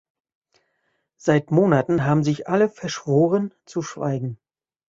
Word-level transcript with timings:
Seit 1.17 1.51
Monaten 1.51 2.03
haben 2.05 2.23
sich 2.23 2.47
alle 2.49 2.69
verschworen 2.69 3.53
zu 3.65 3.83
schweigen. 3.83 4.39